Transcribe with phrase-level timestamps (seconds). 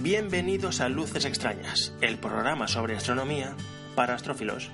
[0.00, 3.54] Bienvenidos a Luces Extrañas, el programa sobre astronomía
[3.94, 4.70] para astrófilos.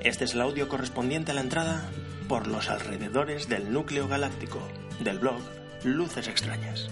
[0.00, 1.90] Este es el audio correspondiente a la entrada
[2.28, 4.60] por los alrededores del núcleo galáctico
[5.02, 5.40] del blog
[5.84, 6.88] Luces Extrañas.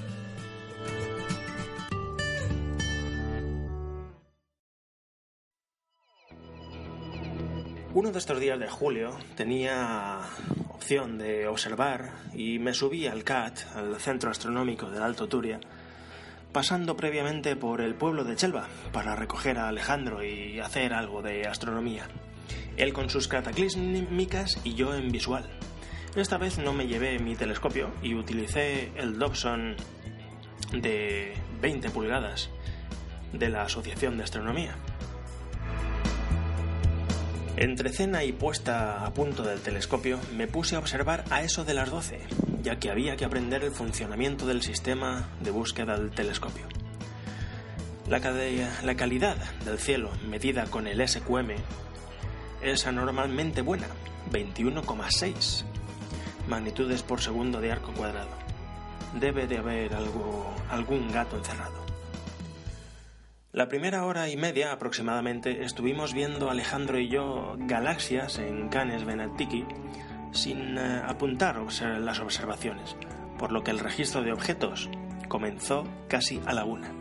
[7.92, 10.20] Uno de estos días de julio tenía
[10.69, 15.61] opción de observar y me subí al CAT, al Centro Astronómico del Alto Turia,
[16.53, 21.47] pasando previamente por el pueblo de Chelva para recoger a Alejandro y hacer algo de
[21.47, 22.08] astronomía.
[22.77, 25.59] Él con sus cataclísmicas y yo en visual.
[26.16, 29.77] Esta vez no me llevé mi telescopio y utilicé el Dobson
[30.72, 32.50] de 20 pulgadas
[33.33, 34.75] de la Asociación de Astronomía.
[37.56, 41.75] Entre cena y puesta a punto del telescopio me puse a observar a eso de
[41.75, 42.19] las 12,
[42.61, 46.66] ya que había que aprender el funcionamiento del sistema de búsqueda del telescopio.
[48.08, 48.20] La,
[48.97, 51.50] calidad del cielo medida con el SQM
[52.62, 53.86] es anormalmente buena,
[54.33, 55.69] 21,6
[56.51, 58.37] magnitudes por segundo de arco cuadrado.
[59.19, 61.81] Debe de haber algo, algún gato encerrado.
[63.53, 69.65] La primera hora y media aproximadamente estuvimos viendo Alejandro y yo galaxias en Canes Venatiki
[70.33, 71.60] sin eh, apuntar
[72.00, 72.97] las observaciones,
[73.39, 74.89] por lo que el registro de objetos
[75.28, 76.93] comenzó casi a la una.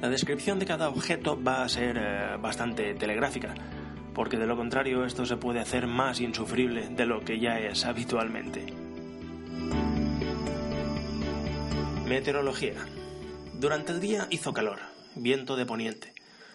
[0.00, 3.54] La descripción de cada objeto va a ser eh, bastante telegráfica,
[4.16, 7.84] porque de lo contrario esto se puede hacer más insufrible de lo que ya es
[7.84, 8.64] habitualmente.
[12.06, 12.76] Meteorología.
[13.60, 14.78] Durante el día hizo calor,
[15.16, 16.14] viento de poniente.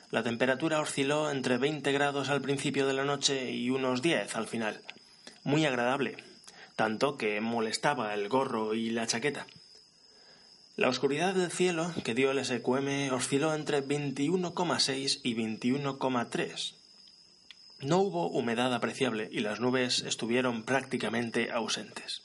[0.10, 4.48] La temperatura osciló entre 20 grados al principio de la noche y unos 10 al
[4.48, 4.82] final.
[5.44, 6.18] Muy agradable,
[6.76, 9.46] tanto que molestaba el gorro y la chaqueta.
[10.78, 16.81] La oscuridad del cielo que dio el SQM osciló entre 21,6 y 21,3
[17.82, 22.22] no hubo humedad apreciable y las nubes estuvieron prácticamente ausentes.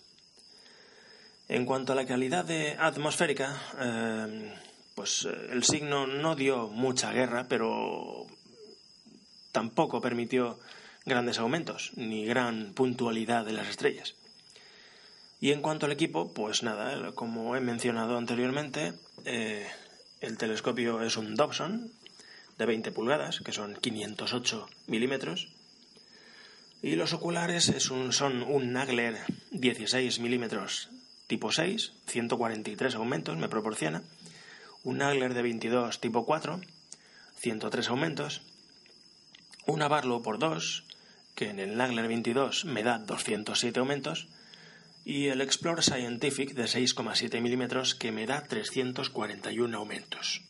[1.49, 4.55] En cuanto a la calidad atmosférica, eh,
[4.95, 8.27] pues eh, el signo no dio mucha guerra, pero
[9.53, 10.59] tampoco permitió
[11.05, 14.17] grandes aumentos ni gran puntualidad de las estrellas.
[15.41, 19.67] Y en cuanto al equipo, pues nada, como he mencionado anteriormente, eh,
[20.21, 21.93] el telescopio es un Dobson
[22.59, 25.49] de 20 pulgadas, que son 508 milímetros,
[26.83, 29.19] y los oculares son un Nagler
[29.51, 30.91] 16 milímetros
[31.27, 34.03] tipo 6, 143 aumentos me proporciona,
[34.85, 36.61] un Nagler de 22 tipo 4,
[37.39, 38.43] 103 aumentos,
[39.67, 40.85] una Barlow por 2,
[41.35, 44.29] que en el Nagler 22 me da 207 aumentos,
[45.05, 50.43] y el Explorer Scientific de 6,7 milímetros que me da 341 aumentos.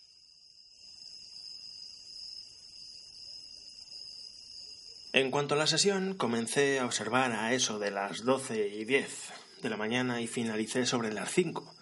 [5.16, 9.32] En cuanto a la sesión, comencé a observar a eso de las 12 y 10
[9.62, 11.74] de la mañana y finalicé sobre las 5.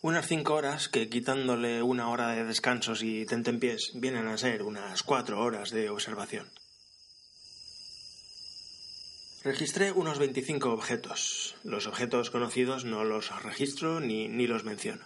[0.00, 5.02] Unas 5 horas que, quitándole una hora de descansos y tentempiés, vienen a ser unas
[5.02, 6.48] 4 horas de observación.
[9.44, 11.56] Registré unos 25 objetos.
[11.64, 15.04] Los objetos conocidos no los registro ni, ni los menciono.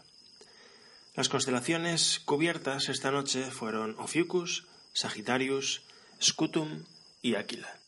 [1.17, 5.83] Las constelaciones cubiertas esta noche fueron Ophiuchus, Sagittarius,
[6.23, 6.85] Scutum,
[7.23, 7.79] y Aquila.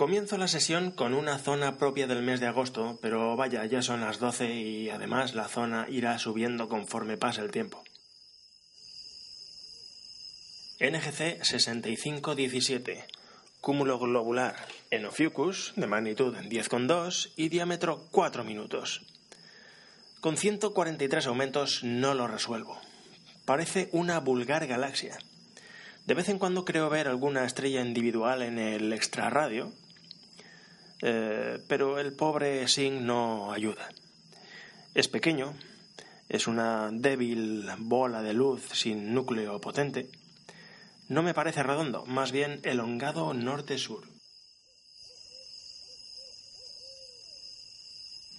[0.00, 4.00] Comienzo la sesión con una zona propia del mes de agosto, pero vaya, ya son
[4.00, 7.84] las 12 y además la zona irá subiendo conforme pase el tiempo.
[10.80, 13.04] NGC 6517,
[13.60, 14.56] cúmulo globular
[14.90, 15.02] en
[15.76, 19.02] de magnitud 10,2 y diámetro 4 minutos.
[20.22, 22.80] Con 143 aumentos no lo resuelvo.
[23.44, 25.18] Parece una vulgar galaxia.
[26.06, 29.72] De vez en cuando creo ver alguna estrella individual en el extrarradio,
[31.02, 33.88] eh, pero el pobre SING no ayuda.
[34.94, 35.54] Es pequeño,
[36.28, 40.10] es una débil bola de luz sin núcleo potente.
[41.08, 44.04] No me parece redondo, más bien elongado norte-sur.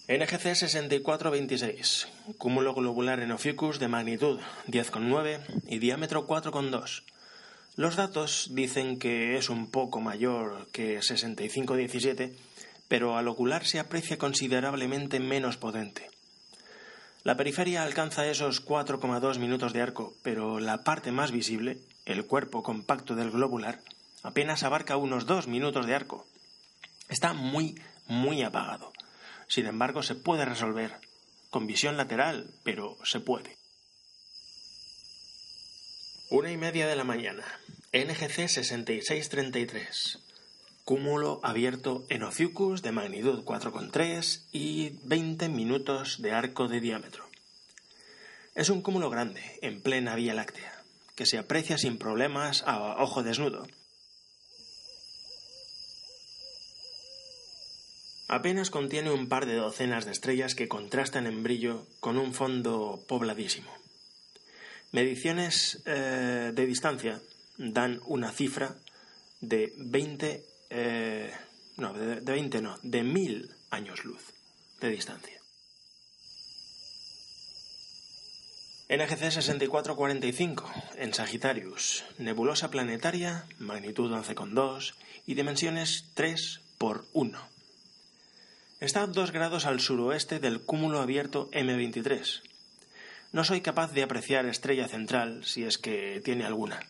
[0.07, 7.03] NGC 6426, cúmulo globular en Ophiuchus de magnitud 10,9 y diámetro 4,2.
[7.77, 12.35] Los datos dicen que es un poco mayor que 6517,
[12.87, 16.09] pero al ocular se aprecia considerablemente menos potente.
[17.23, 22.61] La periferia alcanza esos 4,2 minutos de arco, pero la parte más visible, el cuerpo
[22.61, 23.79] compacto del globular,
[24.21, 26.25] apenas abarca unos 2 minutos de arco.
[27.07, 28.91] Está muy, muy apagado.
[29.47, 30.97] Sin embargo, se puede resolver,
[31.49, 33.60] con visión lateral, pero se puede.
[36.31, 37.43] Una y media de la mañana.
[37.91, 40.19] NGC 6633.
[40.85, 47.25] Cúmulo abierto en Ophiuchus de magnitud 4,3 y 20 minutos de arco de diámetro.
[48.55, 50.71] Es un cúmulo grande, en plena Vía Láctea,
[51.15, 53.67] que se aprecia sin problemas a ojo desnudo
[58.29, 63.03] Apenas contiene un par de docenas de estrellas que contrastan en brillo con un fondo
[63.09, 63.80] pobladísimo.
[64.91, 67.21] Mediciones eh, de distancia
[67.57, 68.75] dan una cifra
[69.39, 71.31] de 20, eh,
[71.77, 74.21] no, de, de 20 no, de 1000 años luz
[74.81, 75.41] de distancia.
[78.89, 84.95] NGC 6445 en Sagittarius, nebulosa planetaria, magnitud 11,2
[85.25, 87.39] y dimensiones 3 por 1.
[88.81, 92.41] Está a dos grados al suroeste del cúmulo abierto M23.
[93.31, 96.81] No soy capaz de apreciar estrella central, si es que tiene alguna.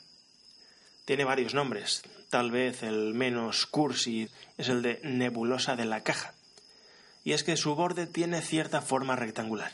[1.06, 2.02] Tiene varios nombres.
[2.30, 4.28] Tal vez el menos cursi
[4.58, 6.34] es el de nebulosa de la caja.
[7.24, 9.72] Y es que su borde tiene cierta forma rectangular.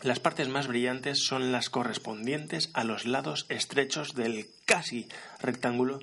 [0.00, 5.08] Las partes más brillantes son las correspondientes a los lados estrechos del casi
[5.40, 5.98] rectángulo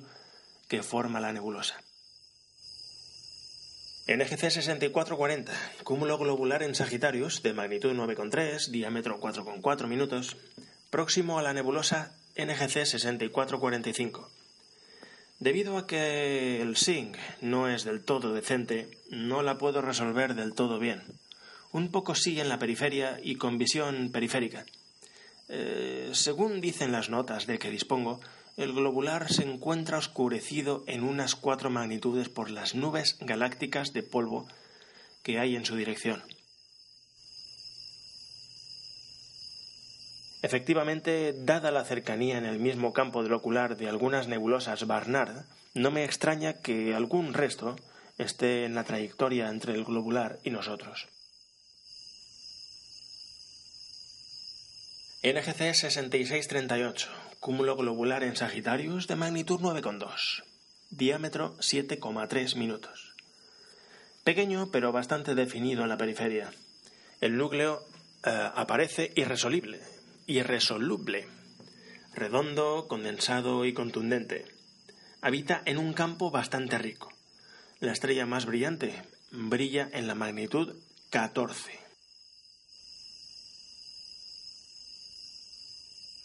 [0.68, 1.81] que forma la nebulosa.
[4.08, 5.52] NGC 6440,
[5.84, 10.36] cúmulo globular en Sagitarius de magnitud 9,3, diámetro 4,4 minutos,
[10.90, 14.28] próximo a la nebulosa NGC 6445.
[15.38, 20.54] Debido a que el SING no es del todo decente, no la puedo resolver del
[20.54, 21.04] todo bien.
[21.70, 24.66] Un poco sí en la periferia y con visión periférica.
[25.48, 28.20] Eh, según dicen las notas de que dispongo,
[28.56, 34.46] el globular se encuentra oscurecido en unas cuatro magnitudes por las nubes galácticas de polvo
[35.22, 36.22] que hay en su dirección.
[40.42, 45.44] Efectivamente, dada la cercanía en el mismo campo del ocular de algunas nebulosas Barnard,
[45.74, 47.76] no me extraña que algún resto
[48.18, 51.08] esté en la trayectoria entre el globular y nosotros.
[55.22, 57.08] NGC 6638,
[57.42, 60.44] cúmulo globular en Sagitarius de magnitud 9,2,
[60.90, 63.16] diámetro 7,3 minutos.
[64.22, 66.52] Pequeño pero bastante definido en la periferia.
[67.20, 67.82] El núcleo
[68.24, 69.80] eh, aparece irresoluble,
[70.28, 71.26] irresoluble,
[72.14, 74.44] redondo, condensado y contundente.
[75.20, 77.12] Habita en un campo bastante rico.
[77.80, 79.02] La estrella más brillante
[79.32, 80.76] brilla en la magnitud
[81.10, 81.81] 14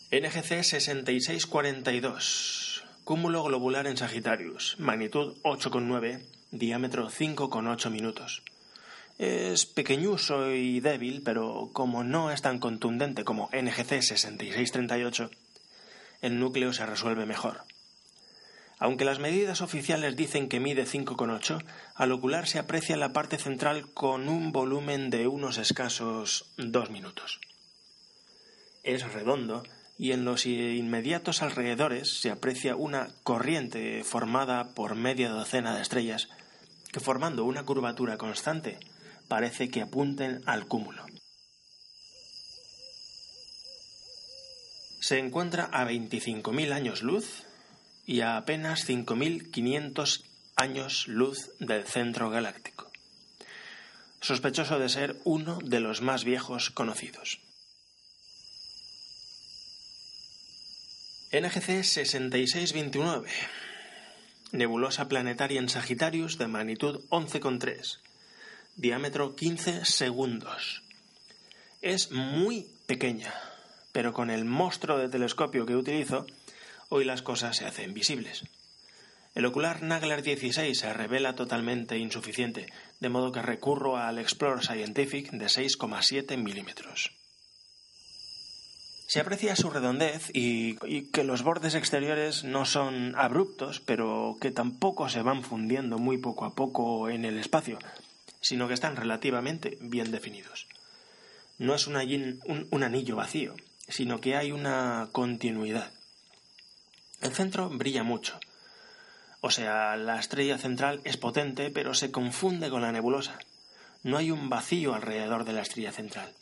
[0.09, 2.85] NGC 6642.
[3.03, 4.77] Cúmulo globular en Sagitarius.
[4.79, 6.21] Magnitud 8,9.
[6.51, 8.41] Diámetro 5,8 minutos.
[9.17, 15.29] Es pequeñuso y débil, pero como no es tan contundente como NGC 6638,
[16.21, 17.63] el núcleo se resuelve mejor.
[18.79, 23.91] Aunque las medidas oficiales dicen que mide 5,8, al ocular se aprecia la parte central
[23.93, 27.41] con un volumen de unos escasos 2 minutos.
[28.83, 29.63] Es redondo
[29.97, 36.29] y en los inmediatos alrededores se aprecia una corriente formada por media docena de estrellas
[36.91, 38.79] que formando una curvatura constante
[39.27, 41.05] parece que apunten al cúmulo.
[44.99, 47.43] Se encuentra a 25.000 años luz
[48.05, 50.23] y a apenas 5.500
[50.55, 52.91] años luz del centro galáctico,
[54.21, 57.39] sospechoso de ser uno de los más viejos conocidos.
[61.29, 63.29] NGC 6629.
[64.53, 67.99] Nebulosa planetaria en Sagitarius de magnitud 11,3.
[68.77, 70.83] Diámetro 15 segundos.
[71.81, 73.33] Es muy pequeña,
[73.91, 76.25] pero con el monstruo de telescopio que utilizo,
[76.87, 78.45] hoy las cosas se hacen visibles.
[79.35, 85.29] El ocular Nagler 16 se revela totalmente insuficiente, de modo que recurro al Explorer Scientific
[85.31, 87.11] de 6,7 milímetros.
[89.07, 90.75] Se aprecia su redondez y,
[91.11, 96.43] que los bordes exteriores no son abruptos, pero que tampoco se van fundiendo muy poco
[96.43, 97.79] a poco en el espacio,
[98.41, 100.67] sino que están relativamente bien definidos.
[101.57, 103.55] No es un, anillo vacío,
[103.87, 105.89] sino que hay una continuidad.
[107.21, 108.37] El centro brilla mucho.
[109.39, 113.39] O sea, la estrella central es potente, pero se confunde con la nebulosa.
[114.03, 116.33] No hay un vacío alrededor de la estrella central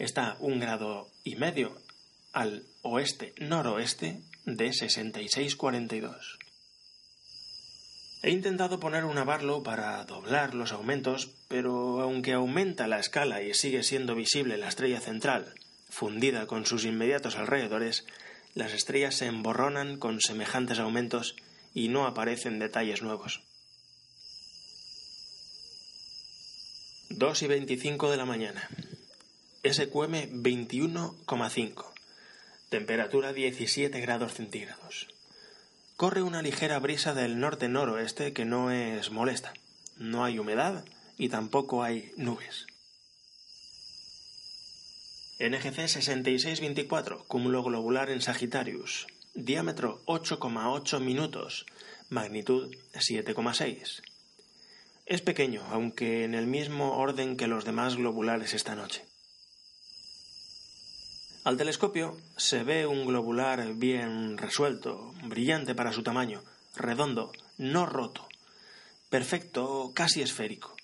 [0.00, 1.76] está un grado y medio
[2.32, 6.38] al oeste-noroeste de 6642.
[8.22, 13.52] He intentado poner una Barlow para doblar los aumentos, pero aunque aumenta la escala y
[13.54, 15.54] sigue siendo visible la estrella central,
[15.90, 18.06] fundida con sus inmediatos alrededores,
[18.54, 21.36] las estrellas se emborronan con semejantes aumentos
[21.74, 23.42] y no aparecen detalles nuevos.
[27.10, 28.68] 2 y 25 de la mañana.
[29.62, 31.84] SQM 21,5.
[32.70, 35.08] Temperatura 17 grados centígrados.
[35.96, 39.52] Corre una ligera brisa del norte-noroeste que no es molesta.
[39.98, 40.86] No hay humedad
[41.18, 42.68] y tampoco hay nubes.
[45.38, 49.08] NGC 6624, cúmulo globular en Sagittarius.
[49.34, 51.66] Diámetro 8,8 minutos.
[52.08, 54.00] Magnitud 7,6.
[55.04, 59.09] Es pequeño, aunque en el mismo orden que los demás globulares esta noche.
[61.42, 66.42] Al telescopio se ve un globular bien resuelto, brillante para su tamaño,
[66.76, 68.28] redondo, no roto,
[69.08, 70.76] perfecto, casi esférico.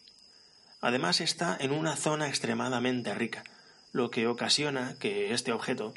[0.80, 3.44] Además está en una zona extremadamente rica,
[3.92, 5.92] lo que ocasiona que este objeto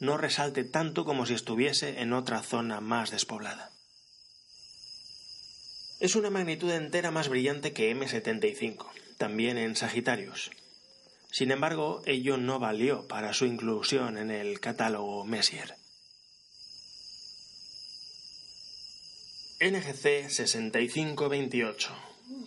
[0.00, 3.70] no resalte tanto como si estuviese en otra zona más despoblada.
[5.98, 10.50] Es una magnitud entera más brillante que M75, también en Sagitarius,
[11.30, 15.74] sin embargo, ello no valió para su inclusión en el catálogo Messier.
[19.60, 21.92] NGC 6528,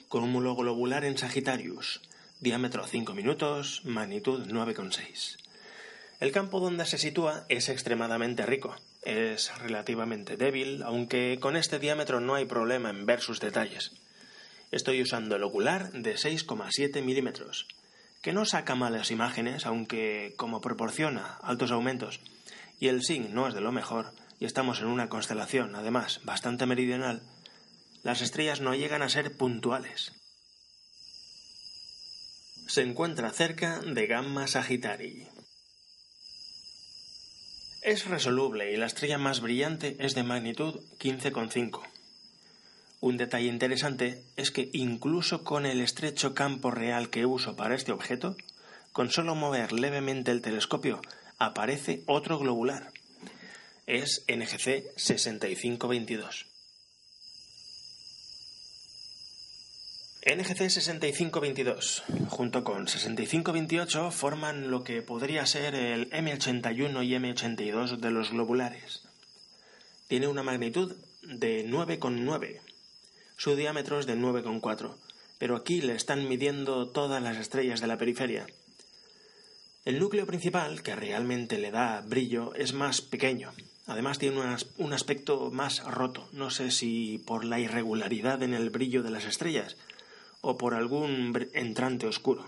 [0.08, 2.02] cúmulo globular en Sagittarius,
[2.40, 5.38] diámetro 5 minutos, magnitud 9,6.
[6.22, 12.20] El campo donde se sitúa es extremadamente rico, es relativamente débil, aunque con este diámetro
[12.20, 13.92] no hay problema en ver sus detalles.
[14.72, 17.68] Estoy usando el ocular de 6,7 milímetros,
[18.22, 22.22] que no saca malas imágenes, aunque como proporciona altos aumentos
[22.80, 26.66] y el SIN no es de lo mejor, y estamos en una constelación, además, bastante
[26.66, 27.22] meridional,
[28.02, 30.14] las estrellas no llegan a ser puntuales.
[32.68, 35.28] Se encuentra cerca de Gamma Sagittarii.
[37.84, 41.84] Es resoluble y la estrella más brillante es de magnitud 15,5.
[43.02, 47.92] Un detalle interesante es que incluso con el estrecho campo real que uso para este
[47.92, 48.38] objeto,
[48.92, 51.02] con solo mover levemente el telescopio
[51.40, 52.92] aparece otro globular.
[53.88, 56.46] Es NGC 6522.
[60.24, 68.12] NGC 6522 junto con 6528 forman lo que podría ser el M81 y M82 de
[68.12, 69.02] los globulares.
[70.08, 72.71] Tiene una magnitud de 9,9
[73.42, 74.94] su diámetro es de 9,4,
[75.40, 78.46] pero aquí le están midiendo todas las estrellas de la periferia.
[79.84, 83.52] El núcleo principal, que realmente le da brillo, es más pequeño.
[83.88, 84.40] Además tiene
[84.78, 86.30] un aspecto más roto.
[86.34, 89.76] No sé si por la irregularidad en el brillo de las estrellas
[90.42, 92.48] o por algún entrante oscuro.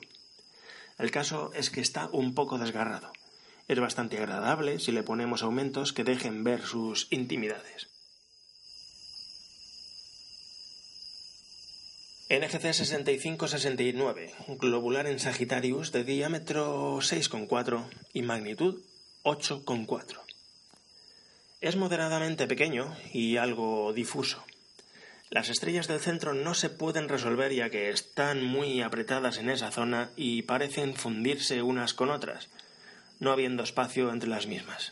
[1.00, 3.12] El caso es que está un poco desgarrado.
[3.68, 7.93] Es bastante agradable si le ponemos aumentos que dejen ver sus intimidades.
[12.34, 18.82] NGC 6569, globular en Sagittarius de diámetro 6,4 y magnitud
[19.24, 20.20] 8,4.
[21.62, 24.44] Es moderadamente pequeño y algo difuso.
[25.30, 29.70] Las estrellas del centro no se pueden resolver ya que están muy apretadas en esa
[29.70, 32.50] zona y parecen fundirse unas con otras,
[33.20, 34.92] no habiendo espacio entre las mismas.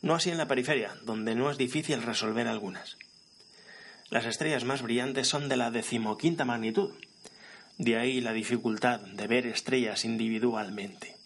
[0.00, 2.96] No así en la periferia, donde no es difícil resolver algunas.
[4.12, 6.90] Las estrellas más brillantes son de la decimoquinta magnitud.
[7.78, 11.16] De ahí la dificultad de ver estrellas individualmente.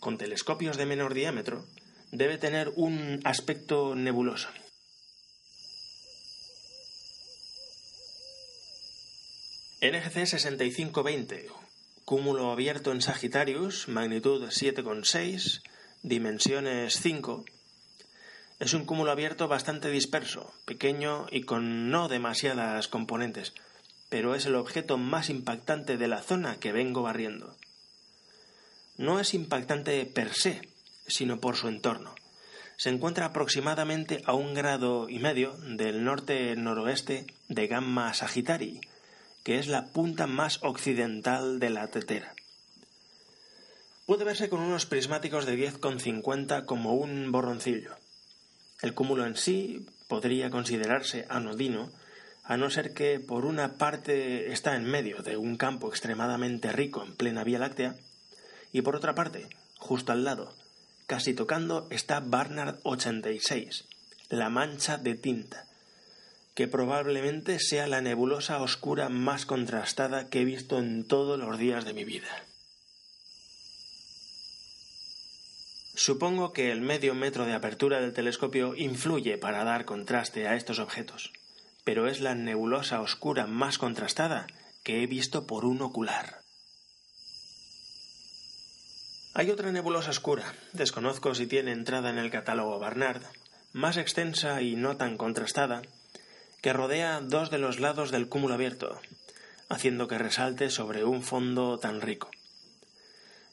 [0.00, 1.64] Con telescopios de menor diámetro,
[2.10, 4.48] debe tener un aspecto nebuloso.
[9.80, 11.46] NGC 6520,
[12.04, 15.62] cúmulo abierto en Sagittarius, magnitud 7,6,
[16.02, 17.44] dimensiones 5,
[18.60, 23.54] Es un cúmulo abierto bastante disperso, pequeño y con no demasiadas componentes,
[24.10, 27.56] pero es el objeto más impactante de la zona que vengo barriendo.
[28.98, 30.60] No es impactante per se,
[31.06, 32.14] sino por su entorno.
[32.76, 38.82] Se encuentra aproximadamente a un grado y medio del norte-noroeste de Gamma Sagittarii,
[39.42, 42.34] que es la punta más occidental de la tetera.
[44.04, 47.99] Puede verse con unos prismáticos de 10,50 como un borroncillo.
[48.82, 51.90] El cúmulo en sí podría considerarse anodino,
[52.44, 57.02] a no ser que por una parte está en medio de un campo extremadamente rico
[57.04, 57.96] en plena Vía Láctea,
[58.72, 60.54] y por otra parte, justo al lado,
[61.06, 63.84] casi tocando, está Barnard 86,
[64.30, 65.66] la mancha de tinta,
[66.54, 71.84] que probablemente sea la nebulosa oscura más contrastada que he visto en todos los días
[71.84, 72.28] de mi vida.
[76.02, 80.78] Supongo que el medio metro de apertura del telescopio influye para dar contraste a estos
[80.78, 81.30] objetos,
[81.84, 84.46] pero es la nebulosa oscura más contrastada
[84.82, 86.40] que he visto por un ocular.
[89.34, 93.20] Hay otra nebulosa oscura, desconozco si tiene entrada en el catálogo Barnard,
[93.74, 95.82] más extensa y no tan contrastada,
[96.62, 98.98] que rodea dos de los lados del cúmulo abierto,
[99.68, 102.30] haciendo que resalte sobre un fondo tan rico.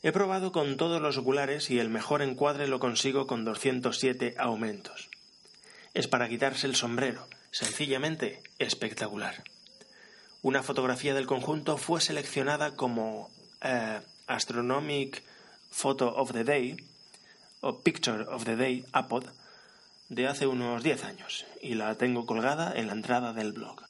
[0.07, 5.09] He probado con todos los oculares y el mejor encuadre lo consigo con 207 aumentos.
[5.93, 9.43] Es para quitarse el sombrero, sencillamente espectacular.
[10.41, 13.29] Una fotografía del conjunto fue seleccionada como
[13.61, 15.23] eh, Astronomic
[15.71, 16.77] Photo of the Day
[17.59, 19.25] o Picture of the Day APOD
[20.07, 23.81] de hace unos 10 años y la tengo colgada en la entrada del blog.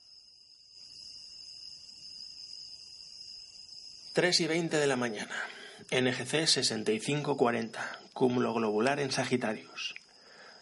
[4.14, 5.57] 3 y 20 de la mañana.
[5.90, 9.96] NGC 6540, cúmulo globular en Sagitarios.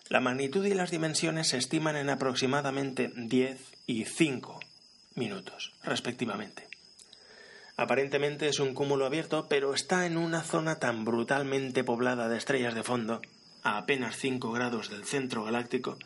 [0.08, 4.60] La magnitud y las dimensiones se estiman en aproximadamente 10 y 5
[5.16, 6.68] minutos, respectivamente.
[7.76, 12.76] Aparentemente es un cúmulo abierto, pero está en una zona tan brutalmente poblada de estrellas
[12.76, 13.22] de fondo,
[13.64, 15.98] a apenas 5 grados del centro galáctico,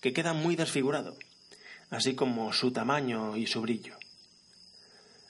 [0.00, 1.16] que queda muy desfigurado,
[1.90, 3.94] así como su tamaño y su brillo.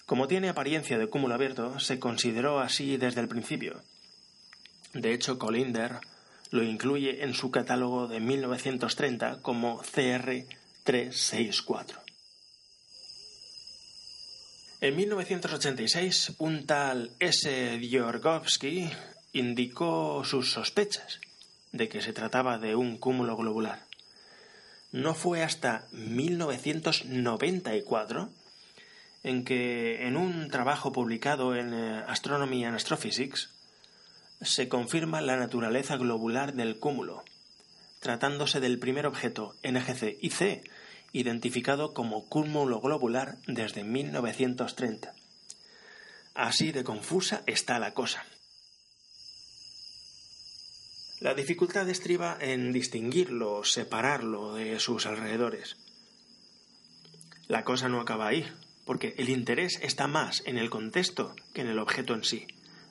[0.08, 3.82] Como tiene apariencia de cúmulo abierto, se consideró así desde el principio.
[4.94, 5.96] De hecho, Colinder
[6.50, 11.98] lo incluye en su catálogo de 1930 como CR364.
[14.80, 17.78] En 1986, un tal S.
[17.78, 18.90] Djorgovsky
[19.34, 21.20] indicó sus sospechas
[21.72, 23.84] de que se trataba de un cúmulo globular.
[24.90, 28.30] No fue hasta 1994
[29.22, 33.50] en que en un trabajo publicado en eh, Astronomy and Astrophysics
[34.40, 37.24] se confirma la naturaleza globular del cúmulo,
[38.00, 40.70] tratándose del primer objeto NGC IC
[41.12, 45.12] identificado como cúmulo globular desde 1930.
[46.34, 48.24] Así de confusa está la cosa.
[51.20, 55.76] La dificultad estriba en distinguirlo, separarlo de sus alrededores.
[57.48, 58.46] La cosa no acaba ahí,
[58.88, 62.46] porque el interés está más en el contexto que en el objeto en sí,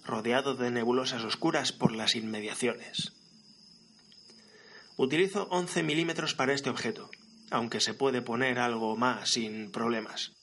[0.06, 3.14] rodeado de nebulosas oscuras por las inmediaciones.
[4.96, 7.10] Utilizo 11 milímetros para este objeto,
[7.50, 10.34] aunque se puede poner algo más sin problemas.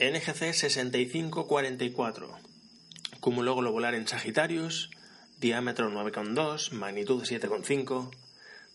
[0.00, 2.36] NGC 6544,
[3.20, 4.90] cúmulo globular en Sagitarius,
[5.38, 8.10] diámetro 9,2, magnitud 7,5,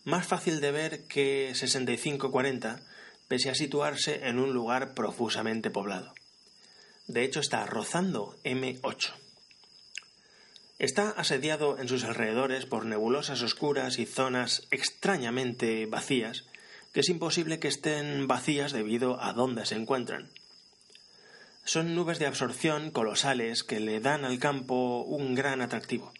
[0.04, 2.80] más fácil de ver que 6540
[3.28, 6.14] pese a situarse en un lugar profusamente poblado.
[7.06, 9.12] De hecho, está rozando M8.
[10.78, 16.44] Está asediado en sus alrededores por nebulosas oscuras y zonas extrañamente vacías,
[16.92, 20.30] que es imposible que estén vacías debido a dónde se encuentran.
[21.64, 26.12] Son nubes de absorción colosales que le dan al campo un gran atractivo.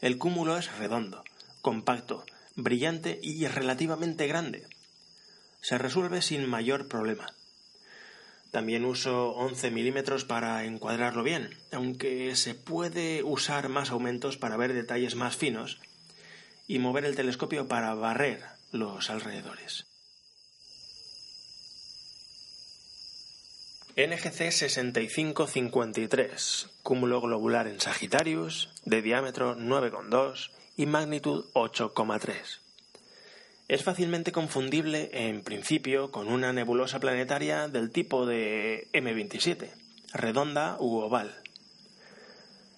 [0.00, 1.24] El cúmulo es redondo,
[1.60, 2.24] compacto,
[2.56, 4.66] brillante y relativamente grande.
[5.60, 7.32] Se resuelve sin mayor problema.
[8.50, 14.74] También uso 11 milímetros para encuadrarlo bien, aunque se puede usar más aumentos para ver
[14.74, 15.80] detalles más finos
[16.68, 19.86] y mover el telescopio para barrer los alrededores.
[23.96, 32.60] NGC 6553, cúmulo globular en Sagitarius, de diámetro 9,2 y magnitud 8,3.
[33.68, 39.70] Es fácilmente confundible en principio con una nebulosa planetaria del tipo de M27,
[40.12, 41.34] redonda u oval.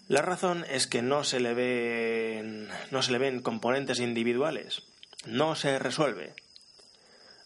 [0.06, 4.82] La razón es que no se le ven, no se le ven componentes individuales,
[5.26, 6.34] no se resuelve.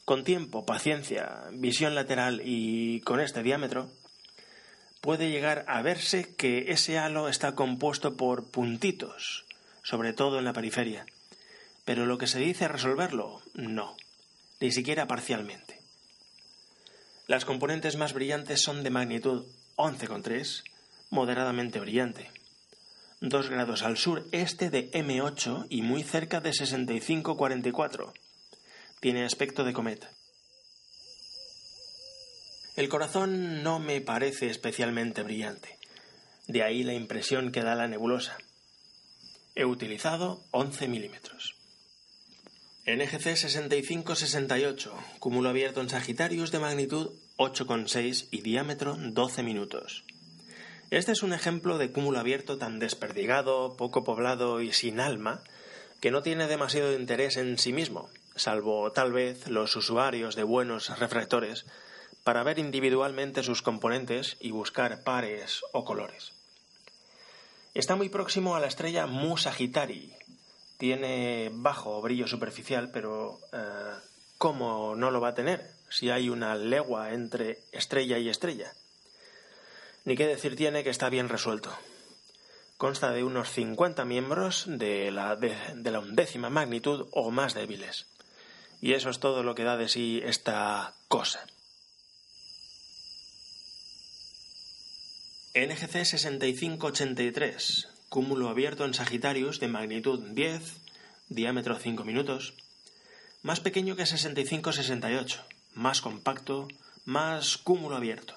[0.05, 3.91] Con tiempo, paciencia, visión lateral y con este diámetro,
[5.01, 9.47] puede llegar a verse que ese halo está compuesto por puntitos,
[9.89, 11.07] sobre todo en la periferia.
[11.87, 13.97] Pero lo que se dice resolverlo, no,
[14.61, 15.81] ni siquiera parcialmente.
[17.27, 19.47] Las componentes más brillantes son de magnitud
[19.77, 20.63] 11,3,
[21.09, 22.31] moderadamente brillante.
[23.23, 28.13] Dos grados al sur este de M8 y muy cerca de 6544.
[29.01, 30.11] Tiene aspecto de cometa.
[32.77, 35.79] El corazón no me parece especialmente brillante.
[36.47, 38.37] De ahí la impresión que da la nebulosa.
[39.59, 41.57] He utilizado 11 milímetros.
[42.87, 50.05] NGC 6568, cúmulo abierto en Sagitarius de magnitud 8,6 y diámetro 12 minutos.
[50.93, 55.43] Este es un ejemplo de cúmulo abierto tan desperdigado, poco poblado y sin alma,
[56.01, 60.97] que no tiene demasiado interés en sí mismo, salvo tal vez los usuarios de buenos
[61.01, 61.67] refractores,
[62.23, 66.38] para ver individualmente sus componentes y buscar pares o colores.
[67.79, 70.13] Está muy próximo a la estrella Mu Sagittari.
[70.79, 73.95] Tiene bajo brillo superficial, pero eh,
[74.37, 78.73] ¿cómo no lo va a tener si hay una legua entre estrella y estrella?
[80.05, 81.73] Ni qué decir tiene que está bien resuelto.
[82.79, 88.07] Consta de unos 50 miembros de la, de, la undécima magnitud o más débiles.
[88.81, 91.47] Y eso es todo lo que da de sí esta cosa.
[95.59, 100.63] NGC 6583, cúmulo abierto en Sagitarius de magnitud 10,
[101.31, 102.55] diámetro 5 minutos,
[103.43, 105.45] más pequeño que 6568,
[105.75, 106.69] más compacto,
[107.05, 108.35] más cúmulo abierto.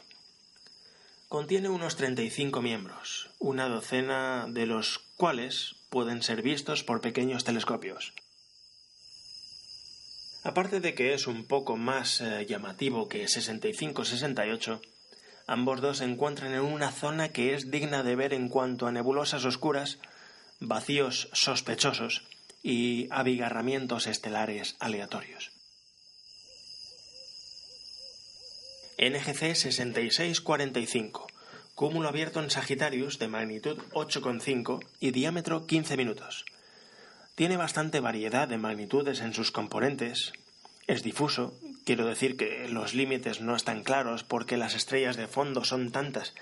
[1.28, 8.14] Contiene unos 35 miembros, una docena de los cuales pueden ser vistos por pequeños telescopios.
[10.44, 14.82] Aparte de que es un poco más eh, llamativo que 65-68,
[15.52, 18.94] ambos dos se encuentran en una zona que es digna de ver en cuanto a
[18.94, 20.00] nebulosas oscuras,
[20.62, 22.24] vacíos sospechosos
[22.64, 25.52] y abigarramientos estelares aleatorios.
[28.98, 31.28] NGC 6645,
[31.76, 36.46] cúmulo abierto en Sagitarius de magnitud 8,5 y diámetro 15 minutos.
[37.36, 40.32] Tiene bastante variedad de magnitudes en sus componentes.
[40.88, 41.54] Es difuso,
[41.92, 46.34] quiero decir que los límites no están claros porque las estrellas de fondo son tantas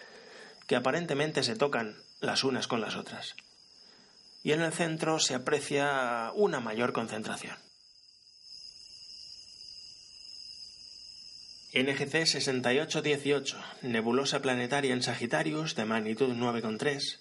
[0.68, 3.36] que aparentemente se tocan las unas con las otras.
[4.44, 7.58] Y en el centro se aprecia una mayor concentración.
[11.74, 17.18] NGC 6818, nebulosa planetaria en Sagitarius de magnitud 9,3,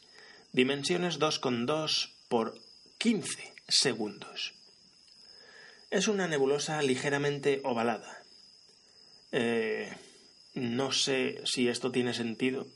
[0.52, 2.60] dimensiones 2,2 por
[2.98, 4.52] 15 segundos.
[5.90, 8.17] Es una nebulosa ligeramente ovalada.
[9.32, 9.92] Eh,
[10.54, 12.66] no sé si esto tiene sentido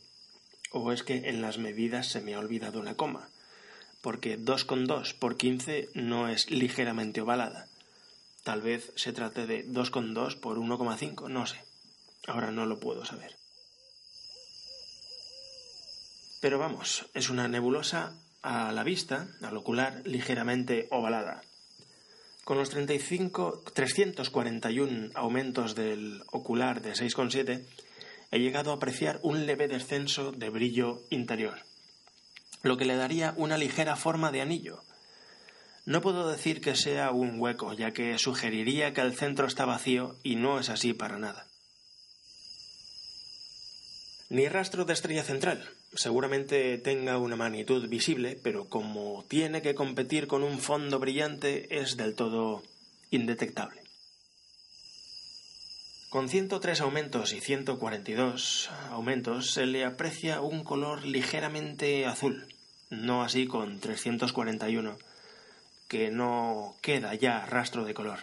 [0.70, 3.28] o es que en las medidas se me ha olvidado una coma,
[4.00, 7.68] porque 2,2 por 15 no es ligeramente ovalada
[8.42, 11.64] Tal vez se trate de 2,2 por 1,5, no sé.
[12.26, 13.36] Ahora no lo puedo saber.
[16.40, 21.42] Pero vamos, es una nebulosa a la vista, al ocular, ligeramente ovalada.
[22.44, 27.64] Con los 35, 341 aumentos del ocular de 6,7,
[28.30, 31.58] he llegado a apreciar un leve descenso de brillo interior,
[32.62, 34.82] lo que le daría una ligera forma de anillo,
[35.84, 40.16] no puedo decir que sea un hueco, ya que sugeriría que el centro está vacío
[40.22, 41.46] y no es así para nada.
[44.28, 45.68] Ni rastro de estrella central.
[45.94, 51.96] Seguramente tenga una magnitud visible, pero como tiene que competir con un fondo brillante es
[51.96, 52.62] del todo
[53.10, 53.82] indetectable.
[56.08, 62.46] Con 103 aumentos y 142 aumentos se le aprecia un color ligeramente azul,
[62.90, 64.98] no así con 341
[65.92, 68.20] que no queda ya rastro de color.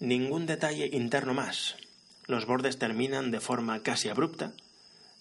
[0.00, 1.76] Ningún detalle interno más.
[2.26, 4.52] Los bordes terminan de forma casi abrupta.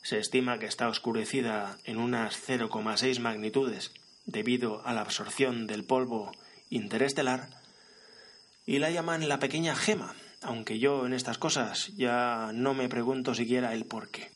[0.02, 3.92] Se estima que está oscurecida en unas 0,6 magnitudes
[4.26, 6.32] debido a la absorción del polvo
[6.70, 7.50] interestelar
[8.66, 13.34] y la llaman la pequeña gema, aunque yo en estas cosas ya no me pregunto
[13.34, 14.32] siquiera el por qué.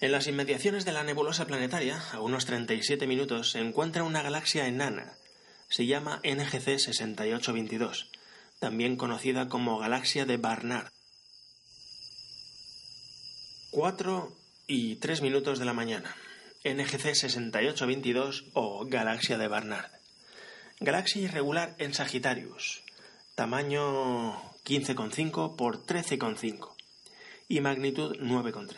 [0.00, 4.66] En las inmediaciones de la nebulosa planetaria, a unos 37 minutos, se encuentra una galaxia
[4.66, 5.12] enana.
[5.68, 8.10] Se llama NGC 6822,
[8.58, 10.90] también conocida como galaxia de Barnard.
[13.70, 16.16] 4 y 3 minutos de la mañana.
[16.64, 19.92] NGC 6822 o Galaxia de Barnard.
[20.80, 22.82] Galaxia irregular en Sagittarius.
[23.36, 26.74] Tamaño 15,5 por 13,5
[27.48, 28.74] y magnitud 9,3.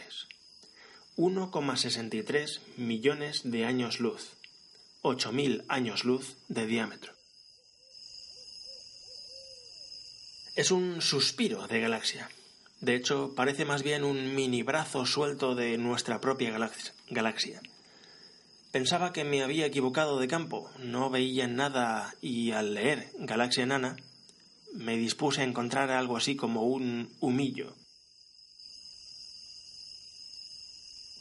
[1.17, 4.33] 1,63 millones de años luz.
[5.03, 7.15] 8.000 años luz de diámetro.
[10.55, 12.29] Es un suspiro de galaxia.
[12.83, 16.51] De hecho, parece más bien un mini brazo suelto de nuestra propia
[17.11, 17.63] galaxia.
[18.73, 23.95] Pensaba que me había equivocado de campo, no veía nada y al leer Galaxia Nana
[24.75, 27.73] me dispuse a encontrar algo así como un humillo.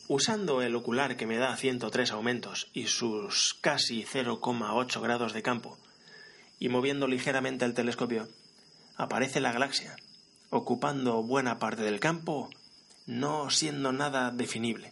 [0.08, 5.78] Usando el ocular que me da 103 aumentos y sus casi 0,8 grados de campo,
[6.58, 8.28] y moviendo ligeramente el telescopio,
[8.97, 9.95] aparece la galaxia,
[10.52, 12.50] ocupando buena parte del campo,
[13.08, 14.92] no siendo nada definible.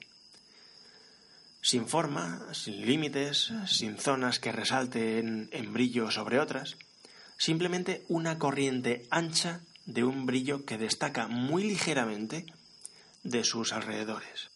[1.62, 6.78] Sin forma, sin límites, sin zonas que resalten en brillo sobre otras,
[7.38, 12.45] simplemente una corriente ancha de un brillo que destaca muy ligeramente
[13.24, 14.50] de sus alrededores.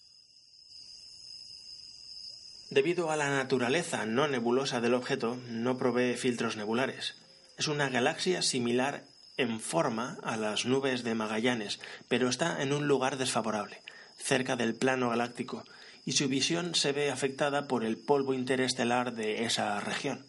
[2.70, 7.16] Debido a la naturaleza no nebulosa del objeto, no provee filtros nebulares.
[7.58, 9.04] Es una galaxia similar
[9.38, 13.82] en forma a las nubes de Magallanes, pero está en un lugar desfavorable,
[14.18, 15.64] cerca del plano galáctico,
[16.06, 20.26] y su visión se ve afectada por el polvo interestelar de esa región.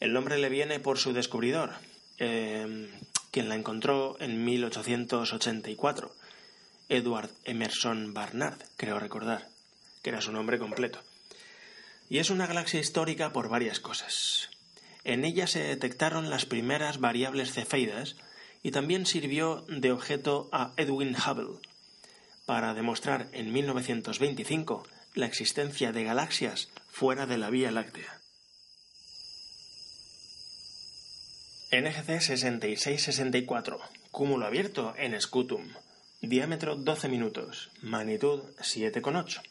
[0.00, 1.72] El nombre le viene por su descubridor,
[2.18, 2.88] em,
[3.30, 6.14] quien la encontró en 1884,
[6.88, 9.48] Edward Emerson Barnard, creo recordar,
[10.02, 11.00] que era su nombre completo.
[12.08, 14.50] Y es una galaxia histórica por varias cosas.
[15.04, 18.16] En ella se detectaron las primeras variables cefeidas
[18.62, 21.60] y también sirvió de objeto a Edwin Hubble
[22.46, 28.20] para demostrar en 1925 la existencia de galaxias fuera de la Vía Láctea.
[31.70, 35.68] NGC 6664, cúmulo abierto en Scutum,
[36.20, 39.42] diámetro 12 minutos, magnitud 7,8.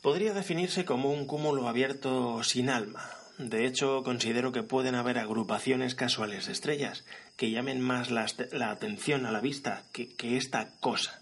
[0.00, 5.94] Podría definirse como un cúmulo abierto sin alma, de hecho, considero que pueden haber agrupaciones
[5.94, 7.04] casuales de estrellas
[7.36, 8.26] que llamen más la,
[8.70, 11.20] atención a la vista que, que esta cosa.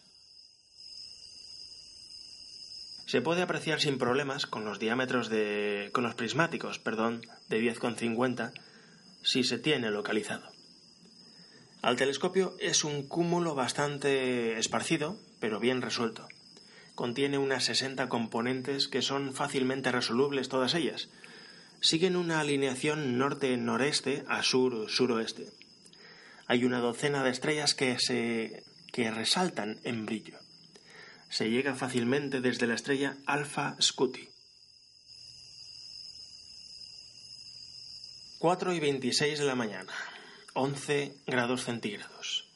[3.06, 5.90] Se puede apreciar sin problemas con los diámetros de.
[5.92, 8.52] con los prismáticos, perdón, de 10,50
[9.22, 10.48] si se tiene localizado.
[11.82, 16.28] Al telescopio es un cúmulo bastante esparcido, pero bien resuelto.
[16.94, 21.10] Contiene unas 60 componentes que son fácilmente resolubles todas ellas,
[21.84, 25.48] siguen una alineación norte-noreste a sur-suroeste.
[26.46, 30.38] Hay una docena de estrellas que, se, que resaltan en brillo.
[31.28, 34.30] Se llega fácilmente desde la estrella Alpha Scuti.
[38.38, 39.92] 4 y 26 de la mañana,
[40.54, 42.48] 11 grados centígrados.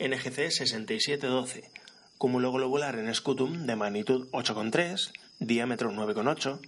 [0.00, 1.70] NGC 6712,
[2.18, 6.60] cúmulo globular en Scutum de magnitud 8,3, diámetro 9,8,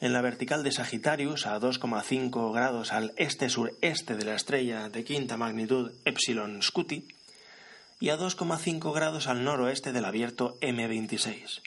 [0.00, 5.36] en la vertical de Sagitarius, a 2,5 grados al este-sureste de la estrella de quinta
[5.36, 7.08] magnitud Epsilon Scuti,
[8.00, 11.62] y a 2,5 grados al noroeste del abierto M26.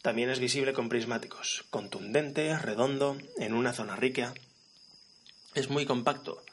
[0.00, 4.34] También es visible con prismáticos, contundente, redondo, en una zona rica.
[5.54, 6.44] Es muy compacto.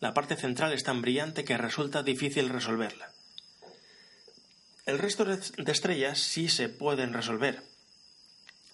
[0.00, 3.10] La parte central es tan brillante que resulta difícil resolverla.
[4.86, 7.62] El resto de estrellas sí se pueden resolver,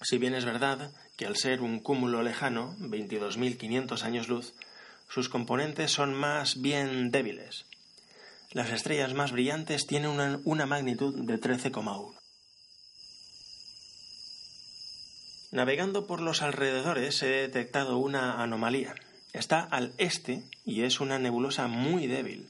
[0.03, 4.55] si bien es verdad que al ser un cúmulo lejano, 22.500 años luz,
[5.09, 7.67] sus componentes son más bien débiles.
[8.53, 12.15] Las estrellas más brillantes tienen una, una magnitud de 13,1.
[15.53, 18.95] Navegando por los alrededores he detectado una anomalía.
[19.33, 22.49] Está al este y es una nebulosa muy débil,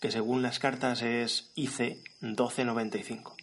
[0.00, 3.36] que según las cartas es IC 1295.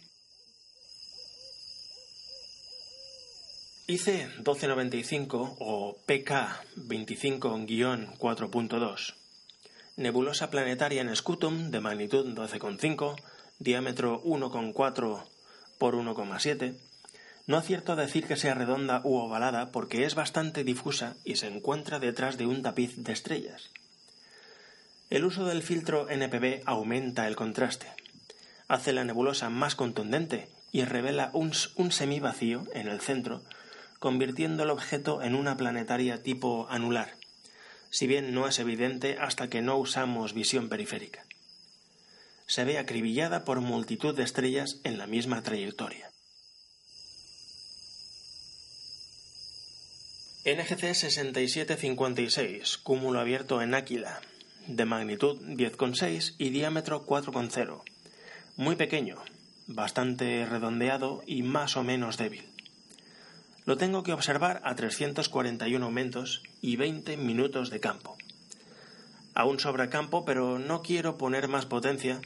[3.92, 9.14] IC 1295 o PK 25-4.2
[9.98, 13.20] Nebulosa planetaria en Scutum de magnitud 12,5,
[13.58, 15.24] diámetro 1,4
[15.76, 16.78] por 1,7.
[17.46, 21.48] No acierto a decir que sea redonda u ovalada porque es bastante difusa y se
[21.48, 23.72] encuentra detrás de un tapiz de estrellas.
[25.10, 27.88] El uso del filtro NPB aumenta el contraste,
[28.68, 33.42] hace la nebulosa más contundente y revela un, un semivacío en el centro
[34.02, 37.14] convirtiendo el objeto en una planetaria tipo anular,
[37.88, 41.24] si bien no es evidente hasta que no usamos visión periférica.
[42.46, 46.10] se ve acribillada por multitud de estrellas en la misma trayectoria.
[50.44, 54.20] NGC 6756, cúmulo abierto en Áquila,
[54.66, 57.84] de magnitud 10,6 y diámetro 4,0.
[58.56, 59.22] Muy pequeño,
[59.68, 62.51] bastante redondeado y más o menos débil.
[63.64, 68.16] Lo tengo que observar a 341 aumentos y 20 minutos de campo.
[69.34, 72.20] Aún sobra campo, pero no quiero poner más potencia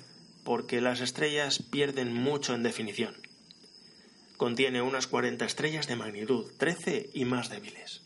[0.44, 3.14] porque las estrellas pierden mucho en definición.
[4.36, 8.02] Contiene unas 40 estrellas de magnitud 13 y más débiles.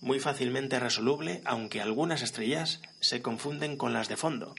[0.00, 4.54] Muy fácilmente resoluble, aunque algunas estrellas se confunden con las de fondo.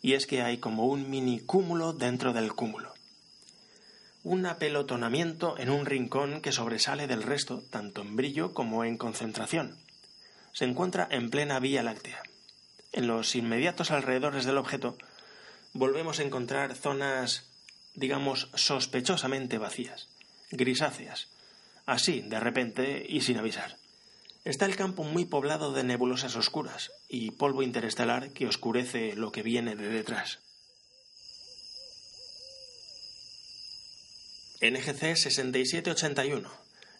[0.00, 2.91] Y es que hay como un mini cúmulo dentro del cúmulo.
[4.24, 9.76] Un apelotonamiento en un rincón que sobresale del resto, tanto en brillo como en concentración.
[10.52, 12.22] Se encuentra en plena Vía Láctea.
[12.92, 14.96] En los inmediatos alrededores del objeto
[15.72, 17.50] volvemos a encontrar zonas,
[17.94, 20.08] digamos, sospechosamente vacías,
[20.52, 21.28] grisáceas,
[21.84, 23.76] así, de repente y sin avisar.
[24.44, 29.42] Está el campo muy poblado de nebulosas oscuras y polvo interestelar que oscurece lo que
[29.42, 30.38] viene de detrás.
[34.62, 36.50] NGC 6781,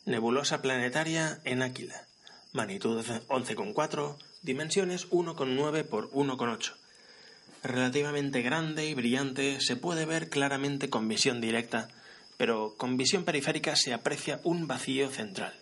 [0.04, 2.06] nebulosa planetaria en Áquila,
[2.52, 6.74] magnitud 11,4, dimensiones 1,9 por 1,8
[7.62, 11.88] relativamente grande y brillante, se puede ver claramente con visión directa,
[12.36, 15.54] pero con visión periférica se aprecia un vacío central.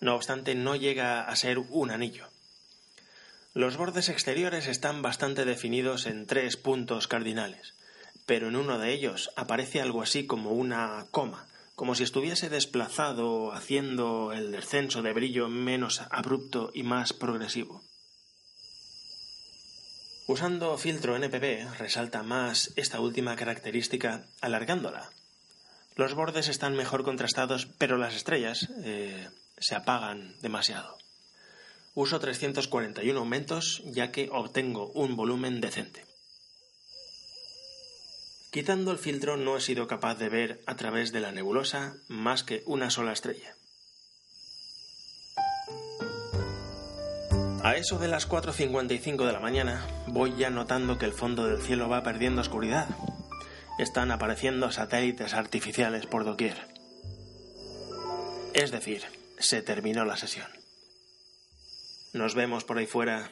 [0.00, 2.26] No obstante, no llega a ser un anillo.
[3.54, 7.74] Los bordes exteriores están bastante definidos en tres puntos cardinales,
[8.26, 13.52] pero en uno de ellos aparece algo así como una coma, como si estuviese desplazado
[13.52, 17.82] haciendo el descenso de brillo menos abrupto y más progresivo.
[20.26, 25.10] Usando filtro NPB resalta más esta última característica alargándola.
[25.94, 30.98] Los bordes están mejor contrastados, pero las estrellas eh, se apagan demasiado.
[31.94, 36.05] Uso 341 aumentos ya que obtengo un volumen decente.
[38.56, 42.42] Quitando el filtro no he sido capaz de ver a través de la nebulosa más
[42.42, 43.54] que una sola estrella.
[47.62, 51.60] A eso de las 4.55 de la mañana voy ya notando que el fondo del
[51.60, 52.88] cielo va perdiendo oscuridad.
[53.78, 56.56] Están apareciendo satélites artificiales por doquier.
[58.54, 59.02] Es decir,
[59.38, 60.48] se terminó la sesión.
[62.14, 63.30] Nos vemos por ahí fuera